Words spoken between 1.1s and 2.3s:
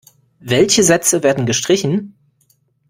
werden gestrichen?